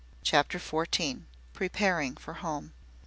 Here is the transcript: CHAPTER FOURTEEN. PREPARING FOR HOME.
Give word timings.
CHAPTER 0.23 0.57
FOURTEEN. 0.57 1.27
PREPARING 1.53 2.15
FOR 2.17 2.33
HOME. 2.33 2.73